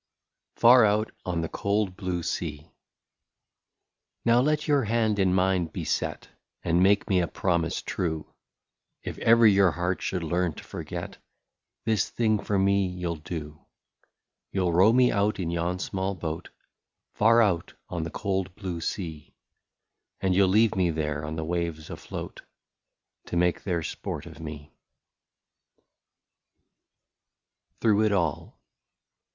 79 0.55 0.61
FAR 0.61 0.85
OUT 0.85 1.11
ON 1.27 1.41
THE 1.41 1.47
COLD 1.49 1.95
BLUE 1.95 2.23
SEA." 2.23 2.71
Now 4.25 4.39
let 4.41 4.67
your 4.67 4.85
hand 4.85 5.19
in 5.19 5.31
mine 5.31 5.67
be 5.67 5.85
set, 5.85 6.27
And 6.63 6.81
make 6.81 7.07
me 7.07 7.19
a 7.21 7.27
promise 7.27 7.83
true,— 7.83 8.27
If 9.03 9.19
ever 9.19 9.45
your 9.45 9.69
heart 9.69 10.01
should 10.01 10.23
learn 10.23 10.53
to 10.53 10.63
forget, 10.63 11.19
This 11.85 12.09
thing 12.09 12.39
for 12.39 12.57
me 12.57 12.87
you 12.87 13.09
'11 13.09 13.21
do, 13.25 13.65
—"You 14.53 14.61
'11 14.63 14.77
row 14.79 14.91
me 14.91 15.11
out 15.11 15.39
in 15.39 15.51
yon 15.51 15.77
small 15.77 16.15
boat, 16.15 16.49
Far 17.13 17.39
out 17.39 17.75
on 17.87 18.01
the 18.01 18.09
cold 18.09 18.55
blue 18.55 18.81
sea; 18.81 19.35
And 20.19 20.33
you 20.33 20.45
'11 20.45 20.51
leave 20.51 20.75
me 20.75 20.89
there 20.89 21.23
on 21.23 21.35
the 21.35 21.45
waves 21.45 21.91
afloat. 21.91 22.41
To 23.27 23.37
make 23.37 23.63
their 23.65 23.83
sport 23.83 24.25
of 24.25 24.39
me/' 24.39 24.73
8o 25.83 27.81
THROUGH 27.81 27.99
IT 28.01 28.11
ALL. 28.13 28.59